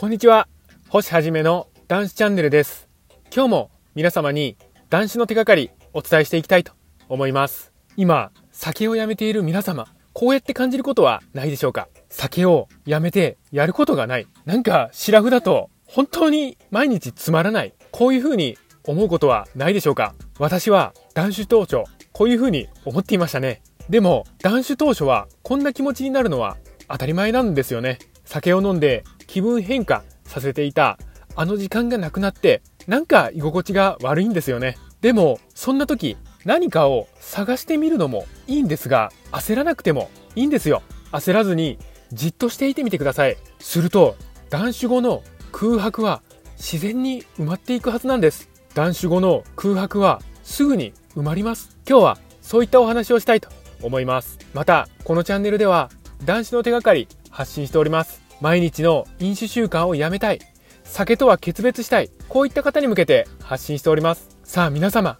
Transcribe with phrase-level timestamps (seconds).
[0.00, 0.48] こんにちは。
[0.88, 2.88] 星はじめの男子チャンネルです。
[3.30, 4.56] 今日も皆様に
[4.88, 6.72] 男子の手がかりお伝えしていきたいと
[7.10, 7.70] 思います。
[7.98, 11.86] 今、酒をやめている皆様、こうやって感じることはないでしょうか？
[12.08, 14.26] 酒をやめてやることがない。
[14.46, 17.74] なんか、シラフだと本当に毎日つまらない。
[17.90, 20.14] こういう風に思うことはないでしょうか？
[20.38, 23.60] 私は男子当初、こういう風に思っていましたね。
[23.90, 26.56] でも、男子当初はこんな気持ちになるのは
[26.88, 27.98] 当たり前なんですよね。
[28.24, 30.98] 酒を飲んで気分変化させていた
[31.36, 34.76] あの時間がなくなってなんか居心地が悪いんですよね。
[35.02, 40.82] でもそんな時何かを探してみるのもいいんですが焦らなくてもいいんですよ。
[41.12, 41.78] 焦らずに
[42.12, 43.36] じっとしていてみてください。
[43.60, 44.16] すると
[44.48, 46.22] 断酒後の空白は
[46.56, 48.48] 自然に埋まっていくはずなんです。
[48.74, 51.76] 断酒後の空白はすぐに埋まります。
[51.88, 53.48] 今日はそういったお話をしたいと
[53.80, 54.38] 思います。
[54.54, 55.88] また、このチャンネルでは
[56.24, 58.29] 男子の手がかり発信しております。
[58.40, 60.40] 毎日の飲酒習慣をやめたい。
[60.84, 62.10] 酒とは決別したい。
[62.28, 64.28] こういった方に向けて発信しております。
[64.44, 65.18] さあ皆様、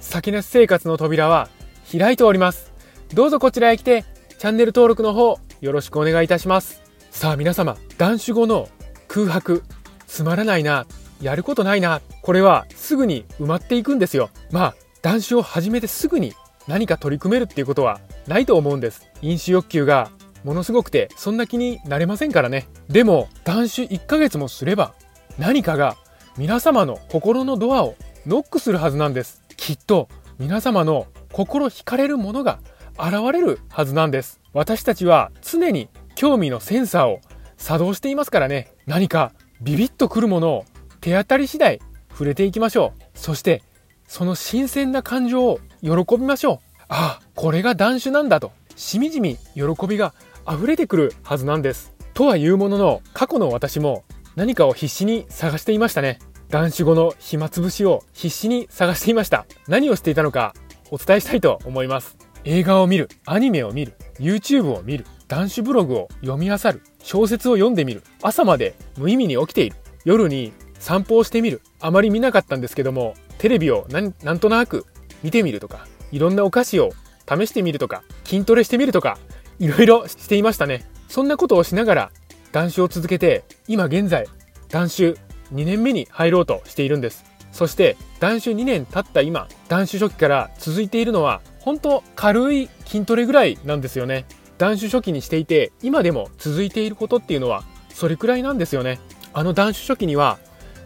[0.00, 1.48] 酒なし生活の扉は
[1.90, 2.72] 開いております。
[3.12, 4.04] どうぞこちらへ来て、
[4.38, 6.80] チャンネル登録の方よろしくお願いいたします。
[7.10, 8.68] さあ皆様、断酒後の
[9.08, 9.64] 空白、
[10.06, 10.86] つまらないな、
[11.20, 14.30] やることないな、これはすぐに埋まっていくんですよ。
[14.50, 16.34] まあ、断酒を始めてすぐに
[16.68, 19.08] 何か取り組めるっていうことはないと思うんです。
[19.22, 20.10] 飲酒欲求が
[20.44, 22.68] ものすごくてそんな気になれませんからね。
[22.88, 24.94] でも断酒1ヶ月もすれば
[25.38, 25.96] 何かが
[26.36, 27.96] 皆様の心のドアを
[28.26, 29.42] ノックするはずなんです。
[29.56, 32.60] きっと皆様の心惹かれるものが
[32.98, 34.40] 現れるはずなんです。
[34.52, 37.20] 私たちは常に興味のセンサーを
[37.56, 38.72] 作動していますからね。
[38.86, 40.64] 何かビビッとくるものを
[41.00, 41.80] 手当たり次第
[42.10, 43.18] 触れていきましょう。
[43.18, 43.62] そして
[44.06, 46.58] その新鮮な感情を喜びましょう。
[46.88, 48.52] ああこれが断酒なんだと。
[48.76, 50.14] しみじみ喜びが
[50.50, 51.94] 溢れてくるはずなんです。
[52.12, 56.18] とはいうものの、過去の私も何かを必死に探していましたね。
[56.48, 59.46] 男子後の暇つぶしを必死に探していました。
[59.68, 60.52] 何をしていたのか
[60.90, 62.16] お伝えしたいと思います。
[62.44, 74.86] 映画を見る、アニメを見る、YouTube を見る、男子ブログを読み漁る、小説を読んでみる、朝まで無意味に起きている、夜に散歩をしてみる、あまり見なかったんですけども、テレビをなんとなく
[75.22, 76.90] 見てみるとか、いろんなお菓子を
[77.28, 79.18] 試してみるとか、筋トレしてみるとか、
[79.60, 80.86] いろいろしていましたね。
[81.08, 82.10] そんなことをしながら、
[82.50, 84.26] 断酒を続けて、今現在、
[84.70, 85.10] 断酒
[85.52, 87.26] 2年目に入ろうとしているんです。
[87.52, 94.24] そして、断酒2年経った今、断酒初期から続いているのは、本当軽い筋トレぐらいなんですよね。
[94.56, 98.98] 断酒初期にしていて、今でも続いていることっていうのは、それくらいなんですよね。
[99.34, 100.38] あの断酒初期には、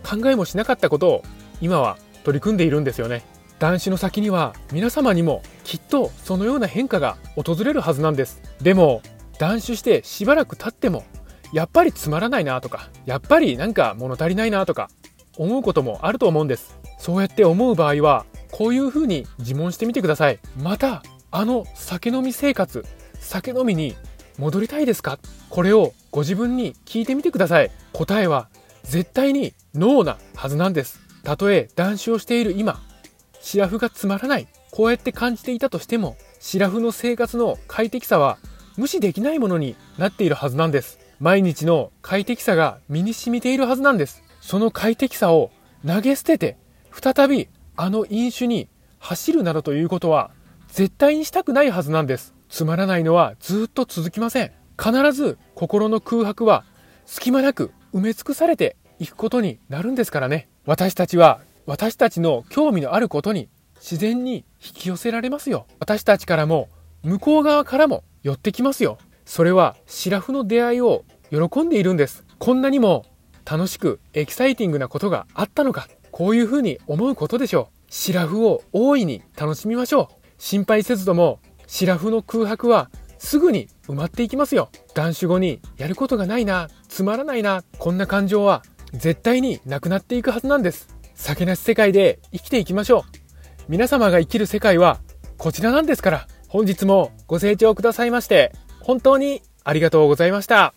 [0.03, 1.23] 考えもしなかったことを、
[1.61, 3.23] 今は取り組んでいるんですよね。
[3.61, 8.41] 男子の先には皆様にもきっとそのような変化が訪れるはずなんです。
[8.63, 9.03] でも
[9.39, 11.03] 断酒してしばらく経っても
[11.53, 14.89] やっぱりつまらないなとかやっぱりなんか物足りないなとか
[15.37, 16.79] 思うこともあると思うんです。
[16.99, 20.39] そうやって思う場合はこういうふうに自問してみてください。
[20.57, 21.03] また
[21.33, 22.85] あの酒飲み生活
[23.19, 23.97] 酒飲みに
[24.39, 25.19] 戻りたいですか？
[25.49, 27.71] これをご自分に聞いてみてください。
[27.93, 28.49] 答えは
[28.85, 31.01] 絶対にノーなはずなんです。
[31.25, 32.81] たとえ断酒をしている今
[33.45, 34.49] シラフがつまらない。
[34.71, 38.39] こうやって感じていたとしても、シラフの生活の快適さは
[38.79, 40.99] 無視できないものになっているはずなんです。
[41.21, 44.23] 毎日の快適さが身に染みているはずなんです。
[44.41, 45.51] その快適さを
[45.87, 46.57] 投げ捨てて、
[46.91, 48.67] 再びあの飲酒に
[48.99, 50.31] 走るなどということは
[50.69, 52.35] 絶対にしたくないはずなんです。
[52.49, 54.53] つまらないのはずっと続きません。
[54.83, 56.65] 必ず心の空白は
[57.05, 60.49] 隙間なく埋め尽くされていくことになるんですからね。
[60.65, 65.67] 私たちは私たちの興味のあることに自然に引き寄せられますよ。
[65.79, 66.69] 私たちからも
[67.03, 68.99] 向こう側からも寄ってきますよ。
[69.25, 72.25] それはシラフの出会いを喜んでいるんです。
[72.39, 73.07] こんなにも
[73.45, 75.89] 楽しくエキサイティングなことがあったのか。
[76.11, 77.93] こういうふうに思うことでしょう。
[77.93, 80.25] シラフを大いに楽しみましょう。
[80.39, 84.71] 心配せずともシラフの空白はすぐに埋まっていきますよ。
[84.95, 90.94] 断酒後にやることがないな、つまらないな、こんな感情は絶対になくなっていくはずなんです。
[91.15, 93.03] 酒なし世界で生きていきましょう。
[93.69, 95.01] 皆様が生きる世界は
[95.39, 100.75] こちらなんですから、本日もご清聴くださいまして、本当にありがとうございました。